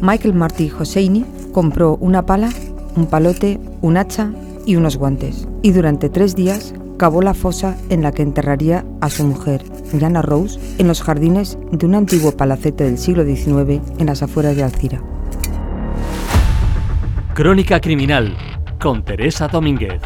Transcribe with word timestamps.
Michael 0.00 0.34
Marty 0.34 0.70
Hosseini 0.70 1.24
compró 1.52 1.96
una 1.96 2.24
pala, 2.24 2.50
un 2.94 3.06
palote, 3.06 3.58
un 3.82 3.96
hacha 3.96 4.32
y 4.64 4.76
unos 4.76 4.96
guantes, 4.96 5.48
y 5.62 5.72
durante 5.72 6.08
tres 6.08 6.36
días 6.36 6.74
cavó 6.98 7.22
la 7.22 7.34
fosa 7.34 7.76
en 7.90 8.02
la 8.02 8.12
que 8.12 8.22
enterraría 8.22 8.84
a 9.00 9.10
su 9.10 9.24
mujer, 9.24 9.64
Jana 9.98 10.22
Rose, 10.22 10.58
en 10.78 10.88
los 10.88 11.02
jardines 11.02 11.58
de 11.72 11.86
un 11.86 11.94
antiguo 11.94 12.32
palacete 12.32 12.84
del 12.84 12.98
siglo 12.98 13.24
XIX 13.24 13.80
en 13.98 14.06
las 14.06 14.22
afueras 14.22 14.56
de 14.56 14.62
Alcira. 14.62 15.00
Crónica 17.34 17.80
Criminal 17.80 18.36
con 18.80 19.04
Teresa 19.04 19.48
Domínguez. 19.48 20.00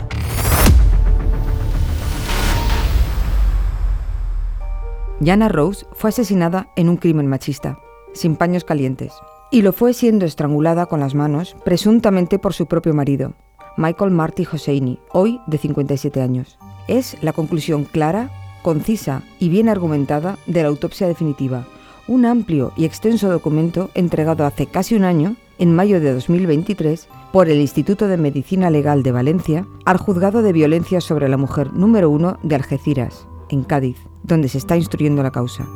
Jana 5.24 5.48
Rose 5.48 5.86
fue 5.93 6.11
asesinada 6.11 6.68
en 6.77 6.88
un 6.88 6.96
crimen 6.96 7.27
machista, 7.27 7.79
sin 8.12 8.37
paños 8.37 8.65
calientes, 8.65 9.12
y 9.52 9.61
lo 9.61 9.74
fue 9.74 9.92
siendo 9.92 10.24
estrangulada 10.24 10.87
con 10.87 10.98
las 10.98 11.15
manos, 11.15 11.55
presuntamente 11.62 12.38
por 12.38 12.55
su 12.55 12.66
propio 12.66 12.95
marido, 12.95 13.34
Michael 13.77 14.10
Marty 14.10 14.48
Hosseini, 14.51 14.98
hoy 15.12 15.41
de 15.47 15.59
57 15.59 16.23
años. 16.23 16.59
Es 16.88 17.23
la 17.23 17.34
conclusión 17.34 17.84
clara, 17.84 18.30
concisa 18.62 19.23
y 19.38 19.51
bien 19.51 19.69
argumentada 19.69 20.38
de 20.46 20.62
la 20.62 20.69
autopsia 20.69 21.07
definitiva, 21.07 21.66
un 22.09 22.24
amplio 22.24 22.73
y 22.77 22.87
extenso 22.87 23.30
documento 23.30 23.91
entregado 23.95 24.46
hace 24.46 24.66
casi 24.66 24.95
un 24.95 25.05
año, 25.05 25.37
en 25.59 25.77
mayo 25.77 26.01
de 26.01 26.15
2023, 26.15 27.09
por 27.30 27.51
el 27.51 27.60
Instituto 27.60 28.09
de 28.09 28.16
Medicina 28.16 28.71
Legal 28.71 29.02
de 29.02 29.12
Valencia 29.12 29.66
al 29.84 29.98
Juzgado 29.98 30.41
de 30.43 30.52
Violencia 30.52 31.02
sobre 31.02 31.29
la 31.29 31.37
Mujer 31.37 31.74
número 31.74 32.09
1 32.09 32.38
de 32.43 32.55
Algeciras, 32.55 33.29
en 33.51 33.65
Cádiz, 33.65 33.98
donde 34.23 34.48
se 34.48 34.59
está 34.59 34.77
instruyendo 34.77 35.23
la 35.23 35.30
causa. 35.30 35.69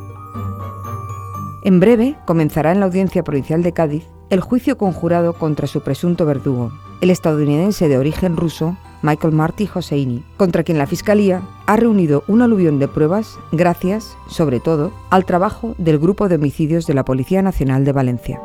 En 1.66 1.80
breve 1.80 2.14
comenzará 2.26 2.70
en 2.70 2.78
la 2.78 2.86
Audiencia 2.86 3.24
Provincial 3.24 3.64
de 3.64 3.72
Cádiz 3.72 4.06
el 4.30 4.40
juicio 4.40 4.78
conjurado 4.78 5.32
contra 5.32 5.66
su 5.66 5.80
presunto 5.80 6.24
verdugo, 6.24 6.70
el 7.00 7.10
estadounidense 7.10 7.88
de 7.88 7.98
origen 7.98 8.36
ruso 8.36 8.76
Michael 9.02 9.34
Marty 9.34 9.68
Hosseini, 9.74 10.24
contra 10.36 10.62
quien 10.62 10.78
la 10.78 10.86
Fiscalía 10.86 11.42
ha 11.66 11.74
reunido 11.74 12.22
un 12.28 12.42
aluvión 12.42 12.78
de 12.78 12.86
pruebas 12.86 13.36
gracias, 13.50 14.16
sobre 14.28 14.60
todo, 14.60 14.92
al 15.10 15.24
trabajo 15.24 15.74
del 15.76 15.98
Grupo 15.98 16.28
de 16.28 16.36
Homicidios 16.36 16.86
de 16.86 16.94
la 16.94 17.04
Policía 17.04 17.42
Nacional 17.42 17.84
de 17.84 17.92
Valencia. 17.92 18.40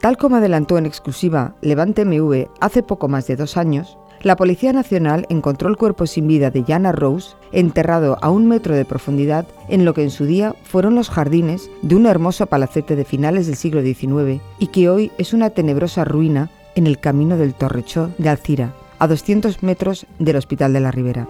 Tal 0.00 0.16
como 0.16 0.36
adelantó 0.36 0.76
en 0.76 0.86
exclusiva 0.86 1.54
Levante 1.60 2.04
MV 2.04 2.48
hace 2.60 2.82
poco 2.82 3.06
más 3.06 3.28
de 3.28 3.36
dos 3.36 3.56
años, 3.56 3.96
la 4.22 4.36
Policía 4.36 4.72
Nacional 4.72 5.26
encontró 5.30 5.68
el 5.68 5.76
cuerpo 5.76 6.06
sin 6.06 6.26
vida 6.26 6.50
de 6.50 6.62
Jana 6.62 6.92
Rose 6.92 7.36
enterrado 7.52 8.18
a 8.20 8.30
un 8.30 8.46
metro 8.46 8.74
de 8.74 8.84
profundidad 8.84 9.46
en 9.68 9.84
lo 9.84 9.94
que 9.94 10.02
en 10.02 10.10
su 10.10 10.26
día 10.26 10.54
fueron 10.62 10.94
los 10.94 11.08
jardines 11.08 11.70
de 11.82 11.96
un 11.96 12.06
hermoso 12.06 12.46
palacete 12.46 12.96
de 12.96 13.04
finales 13.04 13.46
del 13.46 13.56
siglo 13.56 13.82
XIX 13.82 14.42
y 14.58 14.66
que 14.68 14.90
hoy 14.90 15.10
es 15.16 15.32
una 15.32 15.50
tenebrosa 15.50 16.04
ruina 16.04 16.50
en 16.74 16.86
el 16.86 16.98
camino 16.98 17.36
del 17.36 17.54
Torrechó 17.54 18.10
de 18.18 18.28
Alcira, 18.28 18.74
a 18.98 19.08
200 19.08 19.62
metros 19.62 20.06
del 20.18 20.36
Hospital 20.36 20.72
de 20.74 20.80
la 20.80 20.90
Ribera. 20.90 21.26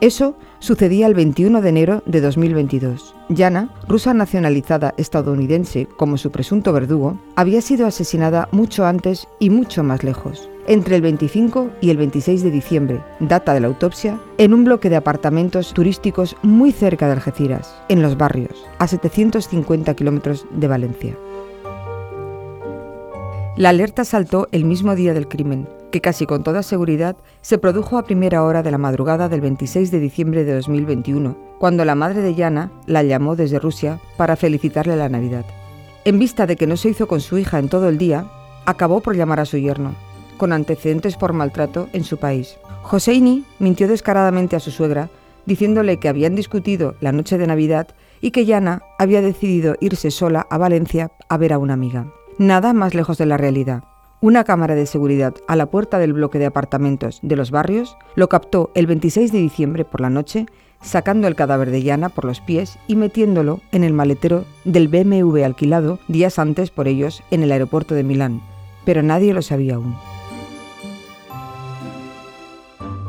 Eso 0.00 0.36
sucedía 0.58 1.06
el 1.06 1.14
21 1.14 1.60
de 1.60 1.68
enero 1.68 2.02
de 2.06 2.20
2022. 2.20 3.14
Yana, 3.28 3.70
rusa 3.88 4.14
nacionalizada 4.14 4.94
estadounidense 4.96 5.86
como 5.96 6.16
su 6.16 6.30
presunto 6.30 6.72
verdugo, 6.72 7.18
había 7.34 7.60
sido 7.60 7.86
asesinada 7.86 8.48
mucho 8.52 8.86
antes 8.86 9.28
y 9.38 9.50
mucho 9.50 9.82
más 9.82 10.04
lejos, 10.04 10.48
entre 10.66 10.96
el 10.96 11.02
25 11.02 11.70
y 11.80 11.90
el 11.90 11.96
26 11.96 12.42
de 12.42 12.50
diciembre, 12.50 13.02
data 13.20 13.54
de 13.54 13.60
la 13.60 13.68
autopsia, 13.68 14.20
en 14.38 14.54
un 14.54 14.64
bloque 14.64 14.90
de 14.90 14.96
apartamentos 14.96 15.72
turísticos 15.72 16.36
muy 16.42 16.72
cerca 16.72 17.06
de 17.06 17.12
Algeciras, 17.12 17.74
en 17.88 18.02
los 18.02 18.16
barrios, 18.16 18.64
a 18.78 18.86
750 18.86 19.94
kilómetros 19.94 20.46
de 20.50 20.68
Valencia. 20.68 21.16
La 23.56 23.70
alerta 23.70 24.04
saltó 24.04 24.48
el 24.52 24.64
mismo 24.64 24.94
día 24.94 25.14
del 25.14 25.28
crimen, 25.28 25.66
que 25.90 26.02
casi 26.02 26.26
con 26.26 26.42
toda 26.42 26.62
seguridad 26.62 27.16
se 27.40 27.56
produjo 27.56 27.96
a 27.96 28.04
primera 28.04 28.42
hora 28.42 28.62
de 28.62 28.70
la 28.70 28.76
madrugada 28.76 29.30
del 29.30 29.40
26 29.40 29.90
de 29.90 29.98
diciembre 29.98 30.44
de 30.44 30.54
2021, 30.54 31.36
cuando 31.58 31.84
la 31.86 31.94
madre 31.94 32.20
de 32.20 32.34
Yana 32.34 32.70
la 32.86 33.02
llamó 33.02 33.34
desde 33.34 33.58
Rusia 33.58 33.98
para 34.18 34.36
felicitarle 34.36 34.96
la 34.96 35.08
Navidad. 35.08 35.46
En 36.04 36.18
vista 36.18 36.46
de 36.46 36.56
que 36.56 36.66
no 36.66 36.76
se 36.76 36.90
hizo 36.90 37.08
con 37.08 37.20
su 37.20 37.38
hija 37.38 37.58
en 37.58 37.70
todo 37.70 37.88
el 37.88 37.96
día, 37.96 38.30
acabó 38.66 39.00
por 39.00 39.16
llamar 39.16 39.40
a 39.40 39.46
su 39.46 39.56
yerno, 39.56 39.94
con 40.36 40.52
antecedentes 40.52 41.16
por 41.16 41.32
maltrato 41.32 41.88
en 41.92 42.04
su 42.04 42.18
país. 42.18 42.56
Joseini 42.82 43.44
mintió 43.58 43.88
descaradamente 43.88 44.56
a 44.56 44.60
su 44.60 44.70
suegra, 44.70 45.10
diciéndole 45.44 45.98
que 45.98 46.08
habían 46.08 46.34
discutido 46.34 46.94
la 47.00 47.12
noche 47.12 47.38
de 47.38 47.46
Navidad 47.46 47.88
y 48.20 48.30
que 48.30 48.44
Yana 48.44 48.82
había 48.98 49.22
decidido 49.22 49.76
irse 49.80 50.10
sola 50.10 50.46
a 50.50 50.58
Valencia 50.58 51.10
a 51.28 51.36
ver 51.36 51.52
a 51.52 51.58
una 51.58 51.74
amiga. 51.74 52.12
Nada 52.38 52.72
más 52.72 52.94
lejos 52.94 53.18
de 53.18 53.26
la 53.26 53.36
realidad. 53.36 53.84
Una 54.20 54.44
cámara 54.44 54.74
de 54.74 54.86
seguridad 54.86 55.34
a 55.46 55.56
la 55.56 55.66
puerta 55.66 55.98
del 55.98 56.12
bloque 56.12 56.38
de 56.38 56.46
apartamentos 56.46 57.20
de 57.22 57.36
los 57.36 57.50
barrios 57.50 57.96
lo 58.14 58.28
captó 58.28 58.70
el 58.74 58.86
26 58.86 59.30
de 59.30 59.38
diciembre 59.38 59.84
por 59.84 60.00
la 60.00 60.10
noche, 60.10 60.46
sacando 60.80 61.28
el 61.28 61.34
cadáver 61.34 61.70
de 61.70 61.82
Yana 61.82 62.08
por 62.08 62.24
los 62.24 62.40
pies 62.40 62.78
y 62.86 62.96
metiéndolo 62.96 63.60
en 63.72 63.84
el 63.84 63.92
maletero 63.92 64.44
del 64.64 64.88
BMW 64.88 65.44
alquilado 65.44 65.98
días 66.08 66.38
antes 66.38 66.70
por 66.70 66.88
ellos 66.88 67.22
en 67.30 67.42
el 67.42 67.52
aeropuerto 67.52 67.94
de 67.94 68.04
Milán. 68.04 68.40
Pero 68.84 69.02
nadie 69.02 69.34
lo 69.34 69.42
sabía 69.42 69.74
aún. 69.74 69.96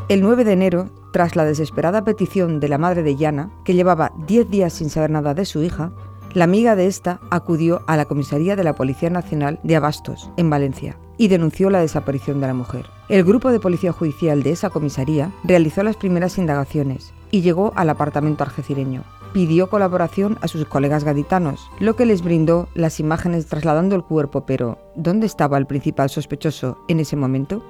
El 0.10 0.22
9 0.22 0.46
de 0.46 0.54
enero, 0.54 0.90
tras 1.12 1.36
la 1.36 1.44
desesperada 1.44 2.06
petición 2.06 2.62
de 2.62 2.70
la 2.70 2.78
madre 2.78 3.04
de 3.04 3.18
Yana, 3.18 3.52
que 3.66 3.74
llevaba 3.74 4.14
10 4.26 4.50
días 4.50 4.72
sin 4.72 4.90
saber 4.90 5.10
nada 5.10 5.34
de 5.34 5.44
su 5.44 5.62
hija, 5.62 5.92
la 6.34 6.46
amiga 6.46 6.78
de 6.78 6.88
esta 6.88 7.20
acudió 7.30 7.82
a 7.88 7.98
la 7.98 8.06
comisaría 8.06 8.56
de 8.56 8.64
la 8.64 8.74
Policía 8.74 9.10
Nacional 9.10 9.60
de 9.64 9.76
Abastos, 9.76 10.30
en 10.38 10.50
Valencia, 10.50 10.98
y 11.18 11.28
denunció 11.28 11.70
la 11.70 11.82
desaparición 11.82 12.40
de 12.40 12.48
la 12.48 12.54
mujer. 12.54 12.86
El 13.10 13.26
grupo 13.26 13.52
de 13.52 13.60
policía 13.60 13.92
judicial 13.92 14.44
de 14.44 14.52
esa 14.52 14.70
comisaría 14.70 15.34
realizó 15.44 15.84
las 15.84 15.98
primeras 15.98 16.38
indagaciones 16.38 17.14
y 17.30 17.42
llegó 17.42 17.74
al 17.76 17.90
apartamento 17.90 18.46
algecireño. 18.46 19.04
Pidió 19.34 19.70
colaboración 19.70 20.38
a 20.40 20.48
sus 20.48 20.64
colegas 20.66 21.04
gaditanos, 21.04 21.70
lo 21.82 21.98
que 21.98 22.06
les 22.06 22.22
brindó 22.22 22.70
las 22.76 23.02
imágenes 23.02 23.48
trasladando 23.48 23.98
el 23.98 24.04
cuerpo, 24.04 24.46
pero 24.46 24.78
¿dónde 24.96 25.26
estaba 25.26 25.58
el 25.58 25.68
principal 25.68 26.10
sospechoso 26.10 26.78
en 26.88 27.02
ese 27.02 27.18
momento? 27.18 27.62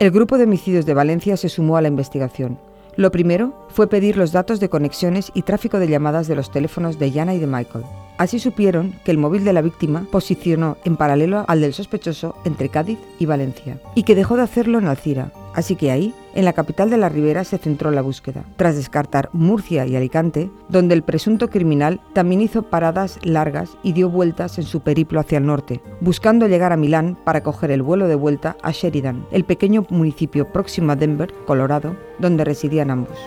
El 0.00 0.12
grupo 0.12 0.38
de 0.38 0.44
homicidios 0.44 0.86
de 0.86 0.94
Valencia 0.94 1.36
se 1.36 1.50
sumó 1.50 1.76
a 1.76 1.82
la 1.82 1.88
investigación. 1.88 2.58
Lo 2.96 3.12
primero 3.12 3.52
fue 3.68 3.86
pedir 3.86 4.16
los 4.16 4.32
datos 4.32 4.58
de 4.58 4.70
conexiones 4.70 5.30
y 5.34 5.42
tráfico 5.42 5.78
de 5.78 5.88
llamadas 5.88 6.26
de 6.26 6.34
los 6.34 6.50
teléfonos 6.50 6.98
de 6.98 7.10
Yana 7.10 7.34
y 7.34 7.38
de 7.38 7.46
Michael. 7.46 7.84
Así 8.16 8.38
supieron 8.38 8.94
que 9.04 9.10
el 9.10 9.18
móvil 9.18 9.44
de 9.44 9.52
la 9.52 9.60
víctima 9.60 10.06
posicionó 10.10 10.78
en 10.86 10.96
paralelo 10.96 11.44
al 11.48 11.60
del 11.60 11.74
sospechoso 11.74 12.34
entre 12.46 12.70
Cádiz 12.70 12.98
y 13.18 13.26
Valencia, 13.26 13.78
y 13.94 14.04
que 14.04 14.14
dejó 14.14 14.38
de 14.38 14.42
hacerlo 14.42 14.78
en 14.78 14.86
Alcira. 14.86 15.32
Así 15.60 15.76
que 15.76 15.90
ahí, 15.90 16.14
en 16.34 16.46
la 16.46 16.54
capital 16.54 16.88
de 16.88 16.96
la 16.96 17.10
Ribera, 17.10 17.44
se 17.44 17.58
centró 17.58 17.90
la 17.90 18.00
búsqueda, 18.00 18.46
tras 18.56 18.76
descartar 18.76 19.28
Murcia 19.34 19.84
y 19.84 19.94
Alicante, 19.94 20.50
donde 20.70 20.94
el 20.94 21.02
presunto 21.02 21.50
criminal 21.50 22.00
también 22.14 22.40
hizo 22.40 22.62
paradas 22.62 23.18
largas 23.24 23.76
y 23.82 23.92
dio 23.92 24.08
vueltas 24.08 24.56
en 24.56 24.64
su 24.64 24.80
periplo 24.80 25.20
hacia 25.20 25.36
el 25.36 25.44
norte, 25.44 25.82
buscando 26.00 26.48
llegar 26.48 26.72
a 26.72 26.78
Milán 26.78 27.18
para 27.24 27.42
coger 27.42 27.72
el 27.72 27.82
vuelo 27.82 28.08
de 28.08 28.14
vuelta 28.14 28.56
a 28.62 28.70
Sheridan, 28.70 29.26
el 29.32 29.44
pequeño 29.44 29.84
municipio 29.90 30.50
próximo 30.50 30.92
a 30.92 30.96
Denver, 30.96 31.30
Colorado, 31.46 31.94
donde 32.18 32.46
residían 32.46 32.90
ambos. 32.90 33.18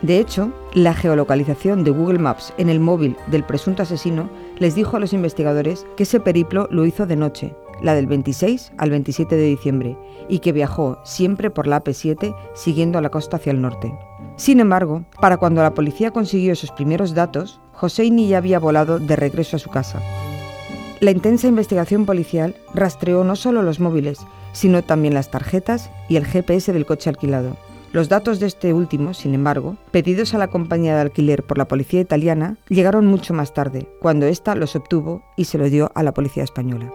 De 0.00 0.18
hecho, 0.18 0.54
la 0.72 0.94
geolocalización 0.94 1.84
de 1.84 1.90
Google 1.90 2.18
Maps 2.18 2.54
en 2.56 2.70
el 2.70 2.80
móvil 2.80 3.18
del 3.26 3.44
presunto 3.44 3.82
asesino 3.82 4.30
les 4.58 4.74
dijo 4.74 4.96
a 4.96 5.00
los 5.00 5.12
investigadores 5.12 5.86
que 5.98 6.04
ese 6.04 6.18
periplo 6.18 6.66
lo 6.70 6.86
hizo 6.86 7.06
de 7.06 7.16
noche, 7.16 7.54
la 7.82 7.94
del 7.94 8.06
26 8.06 8.72
al 8.78 8.90
27 8.90 9.36
de 9.36 9.44
diciembre, 9.44 9.98
y 10.28 10.38
que 10.38 10.52
viajó 10.52 10.98
siempre 11.04 11.50
por 11.50 11.66
la 11.66 11.82
AP7 11.82 12.34
siguiendo 12.54 13.00
la 13.00 13.10
costa 13.10 13.36
hacia 13.36 13.52
el 13.52 13.60
norte. 13.60 13.92
Sin 14.36 14.60
embargo, 14.60 15.04
para 15.20 15.36
cuando 15.36 15.62
la 15.62 15.74
policía 15.74 16.10
consiguió 16.10 16.52
esos 16.52 16.72
primeros 16.72 17.14
datos, 17.14 17.60
Hosseini 17.80 18.28
ya 18.28 18.38
había 18.38 18.58
volado 18.58 18.98
de 18.98 19.16
regreso 19.16 19.56
a 19.56 19.60
su 19.60 19.70
casa. 19.70 20.00
La 21.00 21.10
intensa 21.10 21.48
investigación 21.48 22.06
policial 22.06 22.56
rastreó 22.72 23.24
no 23.24 23.36
solo 23.36 23.62
los 23.62 23.80
móviles, 23.80 24.18
sino 24.52 24.82
también 24.82 25.14
las 25.14 25.30
tarjetas 25.30 25.90
y 26.08 26.16
el 26.16 26.24
GPS 26.24 26.72
del 26.72 26.86
coche 26.86 27.10
alquilado. 27.10 27.56
Los 27.92 28.08
datos 28.08 28.40
de 28.40 28.46
este 28.46 28.72
último, 28.72 29.14
sin 29.14 29.34
embargo, 29.34 29.76
pedidos 29.92 30.34
a 30.34 30.38
la 30.38 30.48
compañía 30.48 30.96
de 30.96 31.02
alquiler 31.02 31.44
por 31.44 31.58
la 31.58 31.68
policía 31.68 32.00
italiana, 32.00 32.56
llegaron 32.68 33.06
mucho 33.06 33.34
más 33.34 33.54
tarde, 33.54 33.86
cuando 34.00 34.26
ésta 34.26 34.56
los 34.56 34.74
obtuvo 34.74 35.22
y 35.36 35.44
se 35.44 35.58
lo 35.58 35.70
dio 35.70 35.92
a 35.94 36.02
la 36.02 36.12
policía 36.12 36.42
española. 36.42 36.92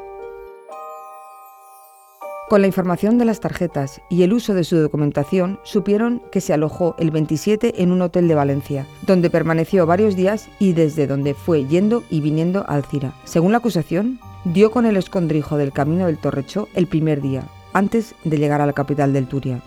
Con 2.50 2.62
la 2.62 2.68
información 2.68 3.20
de 3.20 3.26
las 3.26 3.42
tarjetas 3.42 4.02
y 4.10 4.24
el 4.24 4.34
uso 4.34 4.56
de 4.56 4.64
su 4.64 4.76
documentación, 4.78 5.60
supieron 5.62 6.20
que 6.32 6.42
se 6.42 6.52
alojó 6.52 6.96
el 6.98 7.12
27 7.12 7.84
en 7.84 7.92
un 7.92 8.02
hotel 8.02 8.28
de 8.28 8.34
Valencia, 8.34 8.88
donde 9.06 9.30
permaneció 9.30 9.86
varios 9.86 10.16
días 10.16 10.50
y 10.58 10.74
desde 10.74 11.06
donde 11.06 11.36
fue 11.36 11.68
yendo 11.68 12.04
y 12.10 12.22
viniendo 12.22 12.62
a 12.62 12.74
Alcira. 12.74 13.14
Según 13.24 13.52
la 13.52 13.60
acusación, 13.60 14.20
dio 14.46 14.72
con 14.72 14.88
el 14.88 14.98
escondrijo 14.98 15.58
del 15.58 15.72
camino 15.72 16.08
del 16.08 16.18
Torrechó 16.18 16.68
el 16.74 16.88
primer 16.88 17.22
día, 17.22 17.44
antes 17.72 18.16
de 18.24 18.40
llegar 18.40 18.62
a 18.62 18.66
la 18.66 18.74
capital 18.74 19.14
del 19.14 19.28
Turia. 19.28 19.62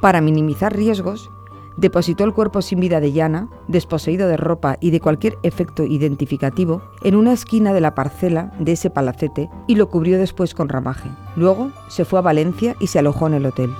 Para 0.00 0.22
minimizar 0.22 0.74
riesgos, 0.74 1.30
depositó 1.78 2.24
el 2.24 2.34
cuerpo 2.34 2.60
sin 2.60 2.80
vida 2.80 3.00
de 3.00 3.12
Yana, 3.12 3.48
desposeído 3.68 4.28
de 4.28 4.36
ropa 4.36 4.76
y 4.80 4.90
de 4.90 5.00
cualquier 5.00 5.38
efecto 5.44 5.84
identificativo, 5.84 6.82
en 7.02 7.14
una 7.14 7.32
esquina 7.32 7.72
de 7.72 7.80
la 7.80 7.94
parcela 7.94 8.52
de 8.58 8.72
ese 8.72 8.90
palacete 8.90 9.48
y 9.66 9.76
lo 9.76 9.88
cubrió 9.88 10.18
después 10.18 10.54
con 10.54 10.68
ramaje. 10.68 11.08
Luego 11.36 11.70
se 11.88 12.04
fue 12.04 12.18
a 12.18 12.22
Valencia 12.22 12.74
y 12.80 12.88
se 12.88 12.98
alojó 12.98 13.28
en 13.28 13.34
el 13.34 13.46
hotel. 13.46 13.70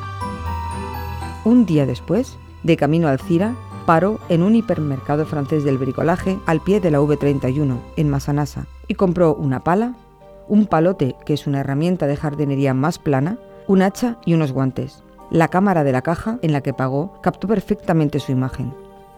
Un 1.44 1.66
día 1.66 1.86
después, 1.86 2.38
de 2.62 2.76
camino 2.76 3.08
al 3.08 3.18
Cira, 3.18 3.54
paró 3.84 4.20
en 4.28 4.42
un 4.42 4.54
hipermercado 4.54 5.26
francés 5.26 5.64
del 5.64 5.78
bricolaje 5.78 6.38
al 6.46 6.60
pie 6.60 6.80
de 6.80 6.90
la 6.90 7.00
V31, 7.00 7.78
en 7.96 8.10
Masanasa, 8.10 8.66
y 8.86 8.94
compró 8.94 9.34
una 9.34 9.64
pala, 9.64 9.94
un 10.46 10.66
palote, 10.66 11.16
que 11.26 11.34
es 11.34 11.46
una 11.46 11.60
herramienta 11.60 12.06
de 12.06 12.16
jardinería 12.16 12.74
más 12.74 12.98
plana, 12.98 13.38
un 13.66 13.82
hacha 13.82 14.18
y 14.24 14.34
unos 14.34 14.52
guantes. 14.52 15.02
La 15.30 15.48
cámara 15.48 15.84
de 15.84 15.92
la 15.92 16.02
caja 16.02 16.38
en 16.40 16.52
la 16.52 16.62
que 16.62 16.72
pagó 16.72 17.12
captó 17.20 17.48
perfectamente 17.48 18.18
su 18.18 18.32
imagen. 18.32 18.72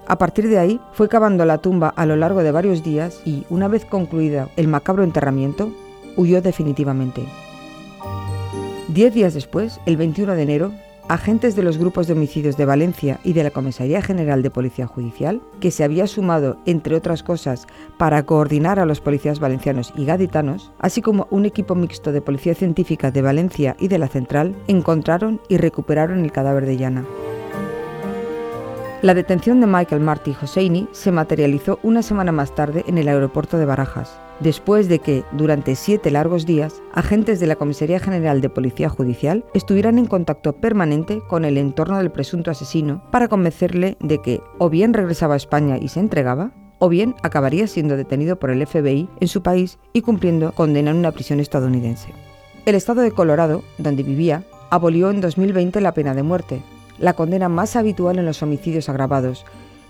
A 0.08 0.18
partir 0.18 0.48
de 0.48 0.58
ahí 0.58 0.80
fue 0.92 1.08
cavando 1.08 1.44
la 1.44 1.58
tumba 1.58 1.92
a 1.94 2.04
lo 2.04 2.16
largo 2.16 2.42
de 2.42 2.50
varios 2.50 2.82
días 2.82 3.20
y, 3.24 3.46
una 3.48 3.68
vez 3.68 3.84
concluida 3.84 4.48
el 4.56 4.66
macabro 4.66 5.04
enterramiento, 5.04 5.72
huyó 6.16 6.42
definitivamente. 6.42 7.24
Diez 8.88 9.14
días 9.14 9.34
después, 9.34 9.78
el 9.86 9.96
21 9.96 10.34
de 10.34 10.42
enero, 10.42 10.72
agentes 11.10 11.56
de 11.56 11.64
los 11.64 11.76
grupos 11.76 12.06
de 12.06 12.12
homicidios 12.12 12.56
de 12.56 12.64
Valencia 12.64 13.18
y 13.24 13.32
de 13.32 13.42
la 13.42 13.50
Comisaría 13.50 14.00
General 14.00 14.42
de 14.42 14.50
Policía 14.50 14.86
Judicial, 14.86 15.42
que 15.58 15.72
se 15.72 15.82
había 15.82 16.06
sumado, 16.06 16.58
entre 16.66 16.94
otras 16.94 17.24
cosas, 17.24 17.66
para 17.98 18.24
coordinar 18.24 18.78
a 18.78 18.86
los 18.86 19.00
policías 19.00 19.40
valencianos 19.40 19.92
y 19.96 20.04
gaditanos, 20.04 20.70
así 20.78 21.02
como 21.02 21.26
un 21.30 21.46
equipo 21.46 21.74
mixto 21.74 22.12
de 22.12 22.22
Policía 22.22 22.54
Científica 22.54 23.10
de 23.10 23.22
Valencia 23.22 23.76
y 23.80 23.88
de 23.88 23.98
la 23.98 24.06
Central, 24.06 24.54
encontraron 24.68 25.40
y 25.48 25.56
recuperaron 25.56 26.24
el 26.24 26.30
cadáver 26.30 26.64
de 26.64 26.76
Llana. 26.76 27.04
La 29.02 29.14
detención 29.14 29.62
de 29.62 29.66
Michael 29.66 30.02
Marty 30.02 30.36
Hosseini 30.42 30.86
se 30.92 31.10
materializó 31.10 31.78
una 31.82 32.02
semana 32.02 32.32
más 32.32 32.54
tarde 32.54 32.84
en 32.86 32.98
el 32.98 33.08
aeropuerto 33.08 33.56
de 33.56 33.64
Barajas, 33.64 34.20
después 34.40 34.90
de 34.90 34.98
que, 34.98 35.24
durante 35.32 35.74
siete 35.74 36.10
largos 36.10 36.44
días, 36.44 36.82
agentes 36.92 37.40
de 37.40 37.46
la 37.46 37.56
Comisaría 37.56 37.98
General 37.98 38.42
de 38.42 38.50
Policía 38.50 38.90
Judicial 38.90 39.42
estuvieran 39.54 39.98
en 39.98 40.04
contacto 40.04 40.52
permanente 40.52 41.22
con 41.26 41.46
el 41.46 41.56
entorno 41.56 41.96
del 41.96 42.10
presunto 42.10 42.50
asesino 42.50 43.02
para 43.10 43.28
convencerle 43.28 43.96
de 44.00 44.20
que 44.20 44.42
o 44.58 44.68
bien 44.68 44.92
regresaba 44.92 45.32
a 45.32 45.38
España 45.38 45.78
y 45.78 45.88
se 45.88 46.00
entregaba, 46.00 46.52
o 46.78 46.90
bien 46.90 47.14
acabaría 47.22 47.68
siendo 47.68 47.96
detenido 47.96 48.38
por 48.38 48.50
el 48.50 48.66
FBI 48.66 49.08
en 49.18 49.28
su 49.28 49.42
país 49.42 49.78
y 49.94 50.02
cumpliendo 50.02 50.52
condena 50.52 50.90
en 50.90 50.98
una 50.98 51.12
prisión 51.12 51.40
estadounidense. 51.40 52.12
El 52.66 52.74
estado 52.74 53.00
de 53.00 53.12
Colorado, 53.12 53.62
donde 53.78 54.02
vivía, 54.02 54.44
abolió 54.68 55.10
en 55.10 55.22
2020 55.22 55.80
la 55.80 55.94
pena 55.94 56.14
de 56.14 56.22
muerte, 56.22 56.62
la 57.00 57.14
condena 57.14 57.48
más 57.48 57.74
habitual 57.74 58.18
en 58.18 58.26
los 58.26 58.42
homicidios 58.42 58.88
agravados, 58.88 59.44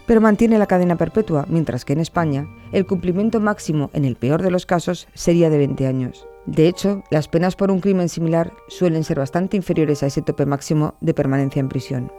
pero 0.06 0.20
mantiene 0.20 0.58
la 0.58 0.66
cadena 0.66 0.96
perpetua, 0.96 1.44
mientras 1.48 1.84
que 1.84 1.92
en 1.92 2.00
España 2.00 2.48
el 2.72 2.86
cumplimiento 2.86 3.38
máximo 3.40 3.90
en 3.92 4.04
el 4.04 4.16
peor 4.16 4.42
de 4.42 4.50
los 4.50 4.66
casos 4.66 5.06
sería 5.14 5.50
de 5.50 5.58
20 5.58 5.86
años. 5.86 6.26
De 6.46 6.66
hecho, 6.66 7.04
las 7.10 7.28
penas 7.28 7.54
por 7.54 7.70
un 7.70 7.80
crimen 7.80 8.08
similar 8.08 8.52
suelen 8.68 9.04
ser 9.04 9.18
bastante 9.18 9.56
inferiores 9.56 10.02
a 10.02 10.06
ese 10.06 10.22
tope 10.22 10.46
máximo 10.46 10.94
de 11.00 11.14
permanencia 11.14 11.60
en 11.60 11.68
prisión. 11.68 12.10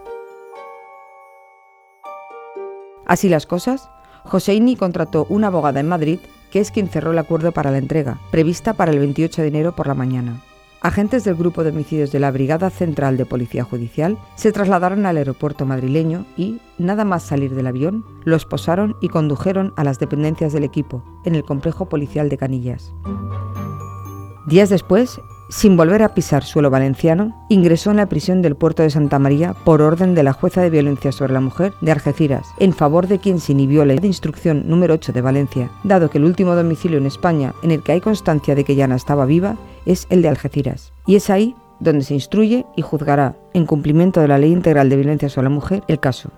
Así 3.06 3.28
las 3.28 3.46
cosas, 3.46 3.90
Joseini 4.24 4.76
contrató 4.76 5.26
una 5.28 5.48
abogada 5.48 5.80
en 5.80 5.90
Madrid, 5.90 6.20
que 6.52 6.60
es 6.60 6.72
quien 6.72 6.88
cerró 6.88 7.12
el 7.12 7.18
acuerdo 7.18 7.52
para 7.52 7.72
la 7.72 7.78
entrega, 7.78 8.20
prevista 8.30 8.74
para 8.74 8.92
el 8.92 9.00
28 9.00 9.42
de 9.42 9.48
enero 9.48 9.76
por 9.76 9.88
la 9.88 9.96
mañana. 9.96 10.42
Agentes 10.83 11.24
del 11.24 11.36
Grupo 11.36 11.63
de 11.63 11.69
Homicidios 11.69 12.12
de 12.12 12.19
la 12.19 12.31
Brigada 12.31 12.72
Central 12.72 13.16
de 13.16 13.28
Policía 13.28 13.63
Judicial 13.63 14.18
se 14.33 14.51
trasladaron 14.51 15.06
al 15.06 15.18
aeropuerto 15.18 15.68
madrileño 15.68 16.25
y, 16.36 16.60
nada 16.80 17.06
más 17.06 17.22
salir 17.22 17.54
del 17.54 17.68
avión, 17.68 18.04
los 18.24 18.45
posaron 18.45 18.95
y 19.00 19.10
condujeron 19.10 19.74
a 19.78 19.83
las 19.83 20.00
dependencias 20.00 20.54
del 20.54 20.63
equipo, 20.63 21.04
en 21.24 21.36
el 21.36 21.44
complejo 21.44 21.88
policial 21.88 22.30
de 22.30 22.38
Canillas. 22.38 22.95
Días 24.48 24.69
después, 24.69 25.22
sin 25.51 25.78
volver 25.78 26.01
a 26.01 26.16
pisar 26.16 26.44
suelo 26.44 26.72
valenciano, 26.72 27.45
ingresó 27.48 27.92
en 27.92 27.98
la 27.98 28.10
prisión 28.10 28.42
del 28.42 28.56
puerto 28.56 28.81
de 28.81 28.89
Santa 28.89 29.19
María 29.19 29.54
por 29.54 29.84
orden 29.84 30.16
de 30.16 30.24
la 30.24 30.34
jueza 30.34 30.62
de 30.62 30.72
violencia 30.72 31.12
sobre 31.12 31.34
la 31.34 31.42
mujer 31.42 31.74
de 31.81 31.92
Algeciras, 31.92 32.48
en 32.57 32.74
favor 32.74 33.06
de 33.07 33.19
quien 33.19 33.39
se 33.39 33.51
inhibió 33.51 33.86
la 33.86 33.94
de 33.94 34.07
instrucción 34.07 34.63
número 34.68 34.95
8 34.95 35.13
de 35.13 35.22
Valencia, 35.22 35.69
dado 35.84 36.10
que 36.10 36.18
el 36.18 36.24
último 36.24 36.56
domicilio 36.56 36.98
en 36.98 37.06
España 37.06 37.54
en 37.62 37.69
el 37.69 37.84
que 37.84 37.92
hay 37.92 38.01
constancia 38.01 38.56
de 38.56 38.63
que 38.63 38.75
Yana 38.75 38.95
estaba 38.95 39.27
viva 39.27 39.57
es 39.86 40.07
el 40.10 40.22
de 40.22 40.30
Algeciras. 40.30 40.94
Y 41.06 41.16
es 41.16 41.30
ahí 41.30 41.56
donde 41.80 42.04
se 42.04 42.13
instruye 42.13 42.66
y 42.75 42.81
juzgará, 42.81 43.36
en 43.54 43.66
cumplimiento 43.66 44.22
de 44.22 44.28
la 44.28 44.38
Ley 44.38 44.51
Integral 44.51 44.89
de 44.89 44.95
Violencia 44.95 45.30
sobre 45.30 45.45
la 45.45 45.56
Mujer, 45.56 45.83
el 45.88 46.00
caso. 46.00 46.30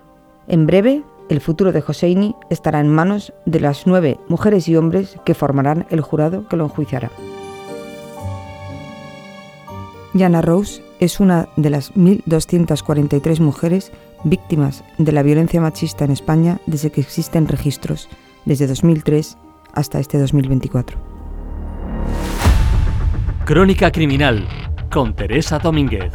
En 0.48 0.66
breve, 0.66 1.02
el 1.28 1.40
futuro 1.40 1.72
de 1.72 1.80
Joseini 1.80 2.34
estará 2.50 2.80
en 2.80 2.88
manos 2.88 3.32
de 3.46 3.60
las 3.60 3.86
nueve 3.86 4.18
mujeres 4.28 4.68
y 4.68 4.76
hombres 4.76 5.16
que 5.24 5.34
formarán 5.34 5.86
el 5.90 6.00
jurado 6.00 6.48
que 6.48 6.56
lo 6.56 6.64
enjuiciará. 6.64 7.10
Jana 10.16 10.42
Rose 10.42 10.82
es 11.00 11.20
una 11.20 11.48
de 11.56 11.70
las 11.70 11.92
1.243 11.94 13.40
mujeres 13.40 13.90
víctimas 14.22 14.84
de 14.98 15.12
la 15.12 15.22
violencia 15.22 15.60
machista 15.60 16.04
en 16.04 16.12
España 16.12 16.60
desde 16.66 16.90
que 16.90 17.00
existen 17.00 17.48
registros, 17.48 18.08
desde 18.44 18.66
2003 18.66 19.36
hasta 19.72 19.98
este 19.98 20.18
2024. 20.18 21.13
Crónica 23.44 23.92
Criminal 23.92 24.48
con 24.90 25.14
Teresa 25.14 25.58
Domínguez. 25.58 26.10